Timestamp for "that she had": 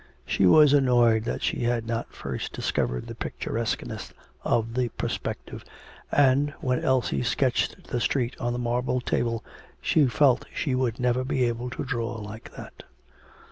1.25-1.85